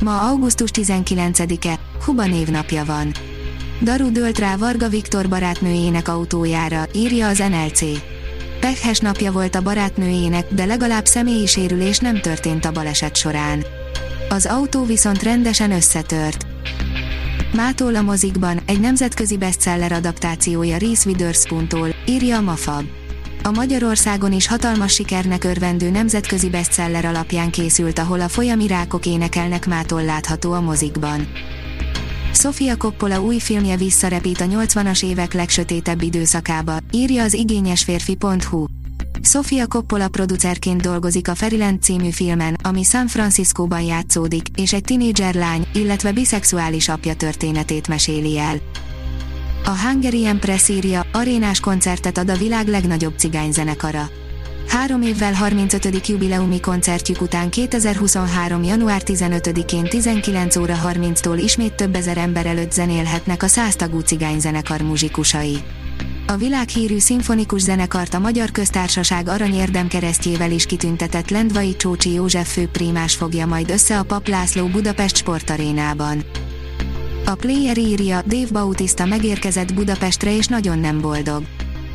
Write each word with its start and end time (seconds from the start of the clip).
Ma 0.00 0.20
augusztus 0.20 0.70
19-e, 0.72 1.78
Huba 2.04 2.26
névnapja 2.26 2.84
van. 2.84 3.12
Daru 3.82 4.10
dölt 4.10 4.38
rá 4.38 4.56
Varga 4.56 4.88
Viktor 4.88 5.28
barátnőjének 5.28 6.08
autójára, 6.08 6.86
írja 6.92 7.28
az 7.28 7.38
NLC. 7.38 7.80
Pekhes 8.60 8.98
napja 8.98 9.32
volt 9.32 9.54
a 9.54 9.62
barátnőjének, 9.62 10.46
de 10.54 10.64
legalább 10.64 11.06
személyi 11.06 11.46
sérülés 11.46 11.98
nem 11.98 12.20
történt 12.20 12.64
a 12.64 12.72
baleset 12.72 13.16
során. 13.16 13.64
Az 14.28 14.46
autó 14.46 14.84
viszont 14.84 15.22
rendesen 15.22 15.72
összetört. 15.72 16.46
Mától 17.54 17.94
a 17.94 18.02
mozikban, 18.02 18.60
egy 18.66 18.80
nemzetközi 18.80 19.36
bestseller 19.36 19.92
adaptációja 19.92 20.76
Reese 20.76 21.08
Witherspoon-tól, 21.08 21.88
írja 22.06 22.36
a 22.36 22.40
Mafab. 22.40 22.84
A 23.42 23.50
Magyarországon 23.50 24.32
is 24.32 24.46
hatalmas 24.46 24.92
sikernek 24.92 25.44
örvendő 25.44 25.90
nemzetközi 25.90 26.50
bestseller 26.50 27.04
alapján 27.04 27.50
készült, 27.50 27.98
ahol 27.98 28.20
a 28.20 28.28
folyami 28.28 28.66
rákok 28.66 29.06
énekelnek 29.06 29.66
mától 29.66 30.04
látható 30.04 30.52
a 30.52 30.60
mozikban. 30.60 31.28
Sofia 32.32 32.76
Coppola 32.76 33.20
új 33.20 33.38
filmje 33.38 33.76
visszarepít 33.76 34.40
a 34.40 34.44
80-as 34.44 35.04
évek 35.04 35.32
legsötétebb 35.32 36.02
időszakába, 36.02 36.78
írja 36.90 37.22
az 37.22 37.34
igényesférfi.hu. 37.34 38.64
Sofia 39.22 39.66
Coppola 39.66 40.08
producerként 40.08 40.82
dolgozik 40.82 41.28
a 41.28 41.34
Fairyland 41.34 41.82
című 41.82 42.10
filmen, 42.10 42.56
ami 42.62 42.82
San 42.82 43.06
Franciscóban 43.06 43.80
játszódik, 43.80 44.46
és 44.56 44.72
egy 44.72 44.84
tinédzser 44.84 45.34
lány, 45.34 45.66
illetve 45.74 46.12
biszexuális 46.12 46.88
apja 46.88 47.14
történetét 47.14 47.88
meséli 47.88 48.38
el. 48.38 48.56
A 49.68 49.78
Hungarian 49.78 50.40
Press 50.40 50.68
írja, 50.68 51.06
arénás 51.12 51.60
koncertet 51.60 52.18
ad 52.18 52.30
a 52.30 52.36
világ 52.36 52.68
legnagyobb 52.68 53.18
cigányzenekara. 53.18 54.08
Három 54.68 55.02
évvel 55.02 55.32
35. 55.32 56.06
jubileumi 56.06 56.60
koncertjük 56.60 57.20
után 57.20 57.50
2023. 57.50 58.62
január 58.62 59.02
15-én 59.04 59.84
19 59.84 60.56
óra 60.56 60.76
30-tól 60.84 61.40
ismét 61.42 61.74
több 61.74 61.94
ezer 61.94 62.18
ember 62.18 62.46
előtt 62.46 62.72
zenélhetnek 62.72 63.42
a 63.42 63.46
száztagú 63.46 64.00
cigányzenekar 64.00 64.80
muzsikusai. 64.80 65.56
A 66.26 66.36
világhírű 66.36 66.98
szimfonikus 66.98 67.60
zenekart 67.60 68.14
a 68.14 68.18
Magyar 68.18 68.50
Köztársaság 68.50 69.28
aranyérdem 69.28 69.88
keresztjével 69.88 70.50
is 70.50 70.66
kitüntetett 70.66 71.30
Lendvai 71.30 71.76
Csócsi 71.76 72.12
József 72.12 72.52
főprímás 72.52 73.14
fogja 73.14 73.46
majd 73.46 73.70
össze 73.70 73.98
a 73.98 74.02
Pap 74.02 74.28
László 74.28 74.66
Budapest 74.66 75.16
sportarénában. 75.16 76.24
A 77.28 77.34
Player 77.34 77.78
írja, 77.78 78.22
Dave 78.26 78.48
Bautista 78.52 79.04
megérkezett 79.04 79.74
Budapestre 79.74 80.36
és 80.36 80.46
nagyon 80.46 80.78
nem 80.78 81.00
boldog. 81.00 81.42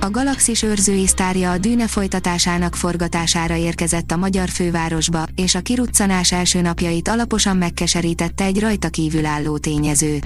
A 0.00 0.10
Galaxis 0.10 0.62
őrzői 0.62 1.06
sztárja 1.06 1.50
a 1.50 1.58
Dűne 1.58 1.86
folytatásának 1.86 2.76
forgatására 2.76 3.56
érkezett 3.56 4.10
a 4.10 4.16
magyar 4.16 4.48
fővárosba, 4.48 5.26
és 5.34 5.54
a 5.54 5.60
kiruccanás 5.60 6.32
első 6.32 6.60
napjait 6.60 7.08
alaposan 7.08 7.56
megkeserítette 7.56 8.44
egy 8.44 8.60
rajta 8.60 8.88
kívül 8.88 9.26
álló 9.26 9.58
tényező. 9.58 10.18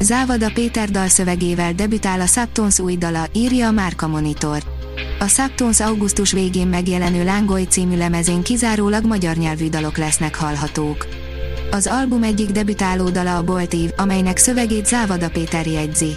Závada 0.00 0.50
Péter 0.52 0.90
dalszövegével 0.90 1.72
debütál 1.72 2.20
a 2.20 2.26
Subtons 2.26 2.78
új 2.78 2.96
dala, 2.96 3.26
írja 3.32 3.66
a 3.66 3.70
Márka 3.70 4.08
Monitor. 4.08 4.62
A 5.18 5.26
Subtons 5.26 5.80
augusztus 5.80 6.32
végén 6.32 6.66
megjelenő 6.66 7.24
Lángoly 7.24 7.62
című 7.62 7.96
lemezén 7.96 8.42
kizárólag 8.42 9.06
magyar 9.06 9.36
nyelvű 9.36 9.68
dalok 9.68 9.96
lesznek 9.96 10.34
hallhatók. 10.34 11.06
Az 11.70 11.86
album 11.86 12.22
egyik 12.22 12.50
debütáló 12.50 13.08
dala 13.08 13.36
a 13.36 13.42
Boltív, 13.42 13.90
amelynek 13.96 14.36
szövegét 14.36 14.86
Závada 14.86 15.30
Péter 15.30 15.66
jegyzi. 15.66 16.12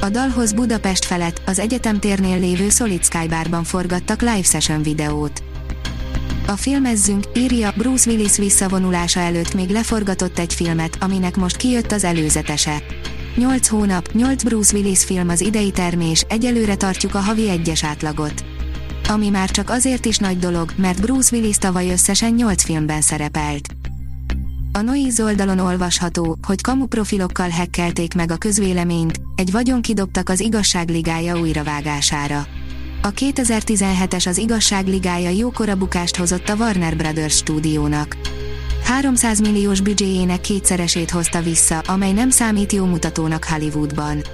A 0.00 0.08
dalhoz 0.08 0.52
Budapest 0.52 1.04
felett, 1.04 1.40
az 1.46 1.58
egyetemtérnél 1.58 2.38
lévő 2.38 2.68
Solid 2.68 3.04
Sky 3.04 3.26
Barban 3.28 3.64
forgattak 3.64 4.20
live 4.20 4.42
session 4.42 4.82
videót. 4.82 5.42
A 6.46 6.56
filmezzünk, 6.56 7.24
írja, 7.34 7.72
Bruce 7.76 8.10
Willis 8.10 8.36
visszavonulása 8.36 9.20
előtt 9.20 9.54
még 9.54 9.68
leforgatott 9.70 10.38
egy 10.38 10.54
filmet, 10.54 10.96
aminek 11.00 11.36
most 11.36 11.56
kijött 11.56 11.92
az 11.92 12.04
előzetese. 12.04 12.82
8 13.36 13.68
hónap, 13.68 14.12
8 14.12 14.42
Bruce 14.42 14.76
Willis 14.76 15.04
film 15.04 15.28
az 15.28 15.40
idei 15.40 15.70
termés, 15.70 16.24
egyelőre 16.28 16.74
tartjuk 16.74 17.14
a 17.14 17.20
havi 17.20 17.48
egyes 17.48 17.84
átlagot. 17.84 18.44
Ami 19.08 19.28
már 19.28 19.50
csak 19.50 19.70
azért 19.70 20.06
is 20.06 20.18
nagy 20.18 20.38
dolog, 20.38 20.72
mert 20.76 21.00
Bruce 21.00 21.36
Willis 21.36 21.56
tavaly 21.56 21.90
összesen 21.90 22.32
8 22.32 22.62
filmben 22.62 23.00
szerepelt. 23.00 23.68
A 24.76 24.80
Noiz 24.80 25.20
oldalon 25.20 25.58
olvasható, 25.58 26.38
hogy 26.46 26.60
kamu 26.60 26.86
profilokkal 26.86 27.48
hekkelték 27.48 28.14
meg 28.14 28.30
a 28.30 28.36
közvéleményt, 28.36 29.20
egy 29.34 29.52
vagyon 29.52 29.82
kidobtak 29.82 30.28
az 30.28 30.40
igazságligája 30.40 31.38
újravágására. 31.38 32.46
A 33.02 33.10
2017-es 33.10 34.28
az 34.28 34.38
igazságligája 34.38 35.30
jókora 35.30 35.76
bukást 35.76 36.16
hozott 36.16 36.48
a 36.48 36.54
Warner 36.54 36.96
Brothers 36.96 37.36
stúdiónak. 37.36 38.16
300 38.84 39.40
milliós 39.40 39.80
büdzséjének 39.80 40.40
kétszeresét 40.40 41.10
hozta 41.10 41.42
vissza, 41.42 41.78
amely 41.78 42.12
nem 42.12 42.30
számít 42.30 42.72
jó 42.72 42.84
mutatónak 42.84 43.44
Hollywoodban. 43.44 44.24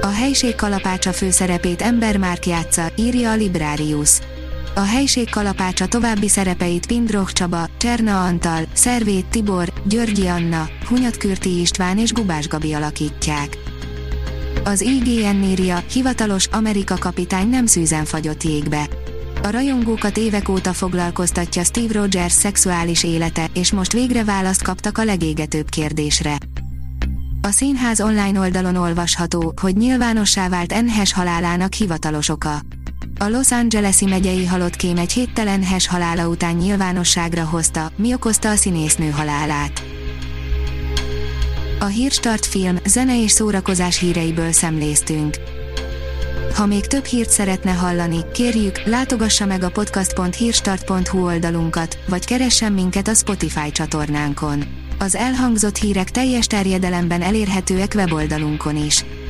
A 0.00 0.06
helység 0.06 0.54
kalapácsa 0.54 1.12
főszerepét 1.12 1.82
Ember 1.82 2.16
Márk 2.16 2.46
játsza, 2.46 2.90
írja 2.96 3.30
a 3.30 3.36
Librarius. 3.36 4.18
A 4.78 4.84
helység 4.84 5.30
kalapácsa 5.30 5.86
további 5.86 6.28
szerepeit 6.28 6.86
Pindroch 6.86 7.32
Csaba, 7.32 7.68
Cserna 7.78 8.24
Antal, 8.24 8.62
Szervét 8.72 9.26
Tibor, 9.26 9.72
Györgyi 9.84 10.26
Anna, 10.26 10.68
Hunyatkürti 10.88 11.60
István 11.60 11.98
és 11.98 12.12
Gubás 12.12 12.48
Gabi 12.48 12.72
alakítják. 12.72 13.58
Az 14.64 14.80
IGN 14.80 15.42
írja, 15.42 15.78
hivatalos 15.92 16.46
Amerika 16.46 16.96
kapitány 16.98 17.48
nem 17.48 17.66
szűzen 17.66 18.04
fagyott 18.04 18.42
jégbe. 18.42 18.88
A 19.42 19.50
rajongókat 19.50 20.16
évek 20.16 20.48
óta 20.48 20.72
foglalkoztatja 20.72 21.64
Steve 21.64 22.00
Rogers 22.00 22.32
szexuális 22.32 23.04
élete, 23.04 23.50
és 23.54 23.72
most 23.72 23.92
végre 23.92 24.24
választ 24.24 24.62
kaptak 24.62 24.98
a 24.98 25.04
legégetőbb 25.04 25.68
kérdésre. 25.68 26.38
A 27.42 27.50
színház 27.50 28.00
online 28.00 28.40
oldalon 28.40 28.76
olvasható, 28.76 29.54
hogy 29.60 29.76
nyilvánossá 29.76 30.48
vált 30.48 30.72
Enhes 30.72 31.12
halálának 31.12 31.72
hivatalos 31.72 32.28
oka. 32.28 32.60
A 33.20 33.28
Los 33.28 33.50
Angeles-i 33.50 34.04
megyei 34.04 34.46
halott 34.46 34.76
kém 34.76 34.96
egy 34.96 35.12
héttelen 35.12 35.62
hes 35.62 35.86
halála 35.86 36.28
után 36.28 36.54
nyilvánosságra 36.54 37.44
hozta, 37.44 37.90
mi 37.96 38.14
okozta 38.14 38.50
a 38.50 38.56
színésznő 38.56 39.10
halálát. 39.10 39.82
A 41.78 41.84
Hírstart 41.84 42.46
film, 42.46 42.76
zene 42.84 43.22
és 43.22 43.30
szórakozás 43.30 43.98
híreiből 43.98 44.52
szemléztünk. 44.52 45.36
Ha 46.54 46.66
még 46.66 46.86
több 46.86 47.04
hírt 47.04 47.30
szeretne 47.30 47.70
hallani, 47.70 48.18
kérjük, 48.32 48.82
látogassa 48.84 49.46
meg 49.46 49.62
a 49.62 49.70
podcast.hírstart.hu 49.70 51.24
oldalunkat, 51.24 51.98
vagy 52.08 52.24
keressen 52.24 52.72
minket 52.72 53.08
a 53.08 53.14
Spotify 53.14 53.72
csatornánkon. 53.72 54.64
Az 54.98 55.14
elhangzott 55.14 55.76
hírek 55.76 56.10
teljes 56.10 56.46
terjedelemben 56.46 57.22
elérhetőek 57.22 57.92
weboldalunkon 57.94 58.76
is. 58.76 59.04